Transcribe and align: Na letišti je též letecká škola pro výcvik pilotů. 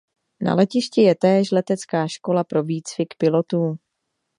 Na 0.45 0.53
letišti 0.55 1.01
je 1.01 1.15
též 1.15 1.51
letecká 1.51 2.07
škola 2.07 2.43
pro 2.43 2.63
výcvik 2.63 3.13
pilotů. 3.17 3.75